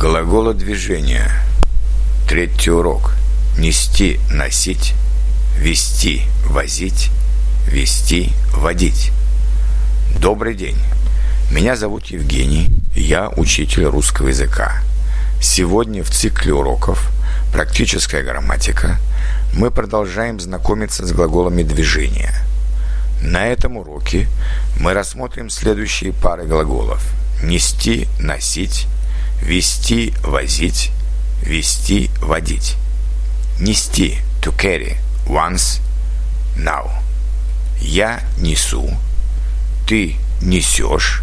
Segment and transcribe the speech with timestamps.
[0.00, 1.28] Глаголодвижение.
[2.28, 3.14] Третий урок.
[3.58, 4.94] Нести, носить,
[5.56, 7.10] вести, возить,
[7.66, 9.10] вести, водить.
[10.20, 10.76] Добрый день.
[11.50, 14.84] Меня зовут Евгений, я учитель русского языка.
[15.42, 17.10] Сегодня в цикле уроков
[17.52, 18.98] «Практическая грамматика»
[19.52, 22.32] мы продолжаем знакомиться с глаголами движения.
[23.20, 24.28] На этом уроке
[24.78, 27.04] мы рассмотрим следующие пары глаголов
[27.42, 28.86] «нести», «носить»,
[29.42, 30.90] Вести, возить.
[31.42, 32.76] Вести, водить.
[33.60, 34.96] Нести, to carry.
[35.26, 35.80] Once,
[36.56, 36.90] now.
[37.80, 38.90] Я несу.
[39.86, 41.22] Ты несешь.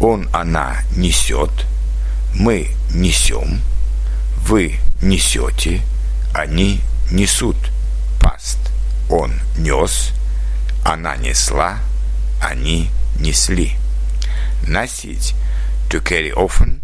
[0.00, 1.50] Он, она несет.
[2.34, 3.60] Мы несем.
[4.38, 5.82] Вы несете.
[6.32, 6.80] Они
[7.10, 7.56] несут.
[8.20, 8.58] Past.
[9.08, 10.12] Он нес.
[10.84, 11.78] Она несла.
[12.40, 13.76] Они несли.
[14.66, 15.34] Носить.
[15.90, 16.80] To carry often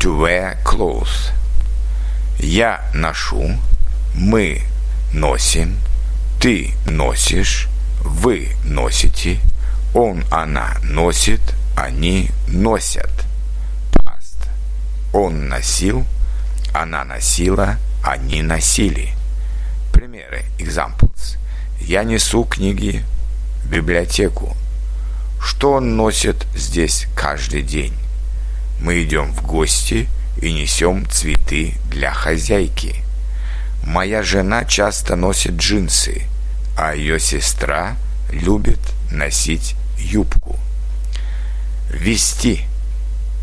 [0.00, 1.30] to wear clothes.
[2.38, 3.58] Я ношу,
[4.14, 4.62] мы
[5.12, 5.76] носим,
[6.40, 7.68] ты носишь,
[8.02, 9.38] вы носите,
[9.92, 11.42] он, она носит,
[11.76, 13.10] они носят.
[13.92, 14.48] Past.
[15.12, 16.06] Он носил,
[16.72, 19.10] она носила, они носили.
[19.92, 20.44] Примеры.
[20.58, 21.36] Examples.
[21.78, 23.04] Я несу книги
[23.64, 24.56] в библиотеку.
[25.42, 27.92] Что он носит здесь каждый день?
[28.80, 30.08] Мы идем в гости
[30.40, 32.96] и несем цветы для хозяйки.
[33.84, 36.22] Моя жена часто носит джинсы,
[36.76, 37.96] а ее сестра
[38.32, 40.58] любит носить юбку.
[41.90, 42.62] Вести.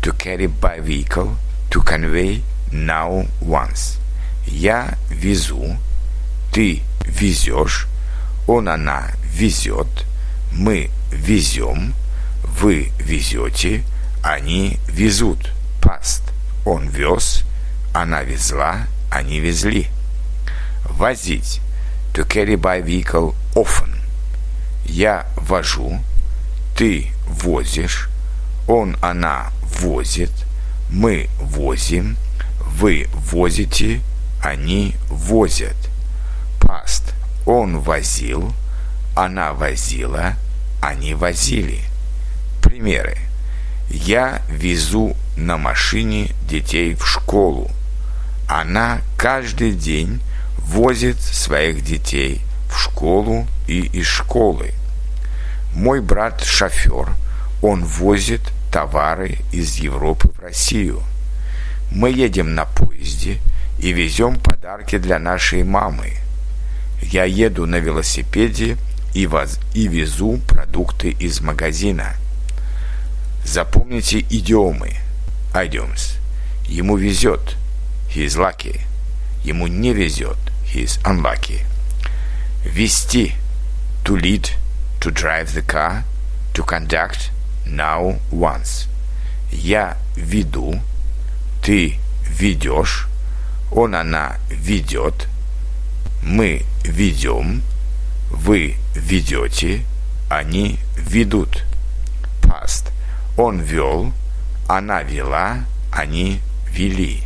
[0.02, 1.36] To carry by vehicle.
[1.70, 2.42] To convey
[2.72, 3.98] now once.
[4.46, 5.76] Я везу.
[6.52, 7.86] Ты везешь.
[8.46, 9.86] Он, она везет.
[10.52, 11.94] Мы везем.
[12.42, 13.84] Вы везете.
[14.22, 15.52] Они везут.
[15.80, 16.22] Past.
[16.64, 17.44] Он вез,
[17.94, 19.88] она везла, они везли.
[20.84, 21.60] Возить.
[22.14, 23.94] To carry by vehicle often.
[24.84, 26.00] Я вожу,
[26.76, 28.08] ты возишь,
[28.66, 30.32] он, она возит,
[30.90, 32.16] мы возим,
[32.60, 34.00] вы возите,
[34.42, 35.76] они возят.
[36.60, 37.14] Past.
[37.46, 38.52] Он возил,
[39.14, 40.34] она возила,
[40.80, 41.80] они возили.
[42.62, 43.27] Примеры.
[43.90, 47.70] Я везу на машине детей в школу.
[48.46, 50.20] Она каждый день
[50.58, 54.72] возит своих детей в школу и из школы.
[55.74, 57.08] Мой брат шофер,
[57.62, 61.02] он возит товары из Европы в Россию.
[61.90, 63.38] Мы едем на поезде
[63.78, 66.12] и везем подарки для нашей мамы.
[67.00, 68.76] Я еду на велосипеде
[69.14, 72.14] и, воз, и везу продукты из магазина–
[73.50, 74.92] Запомните идиомы.
[75.54, 76.18] Idioms.
[76.66, 77.56] Ему везет.
[78.14, 78.82] He is lucky.
[79.42, 80.36] Ему не везет.
[80.70, 81.62] He is unlucky.
[82.62, 83.32] Вести.
[84.04, 84.50] To lead.
[85.00, 86.04] To drive the car.
[86.52, 87.30] To conduct.
[87.64, 88.86] Now once.
[89.50, 90.82] Я веду.
[91.62, 91.94] Ты
[92.28, 93.08] ведешь.
[93.72, 95.26] Он, она ведет.
[96.22, 97.62] Мы ведем.
[98.30, 99.84] Вы ведете.
[100.28, 101.64] Они ведут.
[102.42, 102.92] Past.
[103.38, 104.12] Он вел,
[104.66, 106.40] она вела, они
[106.72, 107.22] вели.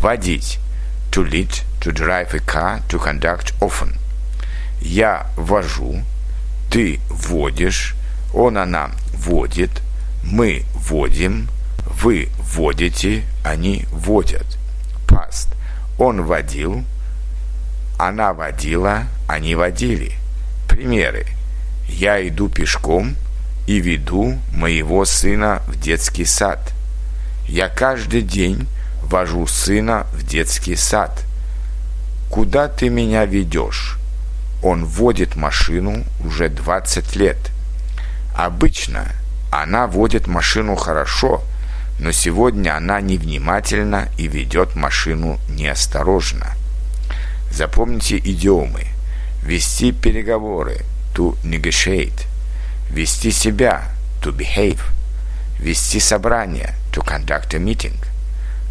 [0.00, 0.60] Водить.
[1.10, 3.96] To lead, to drive a car, to conduct often.
[4.80, 6.04] Я вожу,
[6.70, 7.96] ты водишь,
[8.32, 9.82] он, она водит,
[10.22, 11.48] мы водим,
[11.86, 14.46] вы водите, они водят.
[15.08, 15.48] Past.
[15.98, 16.84] Он водил,
[17.98, 20.12] она водила, они водили.
[20.68, 21.26] Примеры.
[21.88, 23.16] Я иду пешком,
[23.66, 26.72] и веду моего сына в детский сад.
[27.48, 28.68] Я каждый день
[29.02, 31.24] вожу сына в детский сад.
[32.30, 33.98] Куда ты меня ведешь?
[34.62, 37.38] Он водит машину уже 20 лет.
[38.34, 39.12] Обычно
[39.50, 41.42] она водит машину хорошо,
[41.98, 46.52] но сегодня она невнимательна и ведет машину неосторожно.
[47.50, 48.86] Запомните идиомы.
[49.42, 50.80] Вести переговоры.
[51.14, 52.26] To negotiate
[52.90, 53.84] вести себя,
[54.22, 54.80] to behave,
[55.58, 57.96] вести собрание, to conduct a meeting.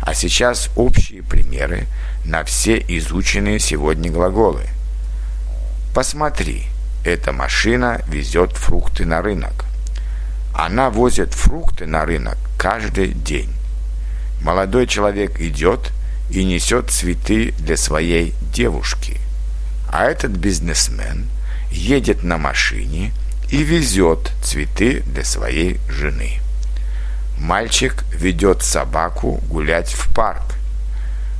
[0.01, 1.87] А сейчас общие примеры
[2.25, 4.63] на все изученные сегодня глаголы.
[5.93, 6.65] Посмотри,
[7.03, 9.65] эта машина везет фрукты на рынок.
[10.53, 13.53] Она возит фрукты на рынок каждый день.
[14.41, 15.91] Молодой человек идет
[16.29, 19.19] и несет цветы для своей девушки.
[19.91, 21.27] А этот бизнесмен
[21.71, 23.11] едет на машине–
[23.49, 26.39] и везет цветы для своей жены.
[27.37, 30.55] Мальчик ведет собаку гулять в парк.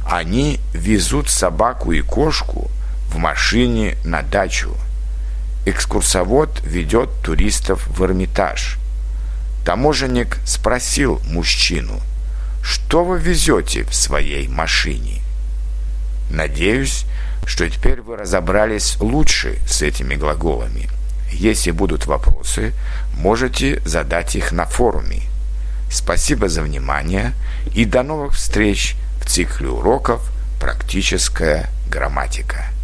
[0.06, 2.69] Они везут собаку и кошку
[3.10, 4.75] в машине на дачу.
[5.66, 8.78] Экскурсовод ведет туристов в Эрмитаж.
[9.66, 12.00] Таможенник спросил мужчину,
[12.62, 15.22] что вы везете в своей машине?
[16.30, 17.06] Надеюсь,
[17.46, 20.90] что теперь вы разобрались лучше с этими глаголами.
[21.31, 22.74] Если будут вопросы,
[23.18, 25.24] можете задать их на форуме.
[25.92, 27.33] Спасибо за внимание
[27.74, 30.22] и до новых встреч в цикле уроков
[30.60, 32.75] «Практическая грамматика».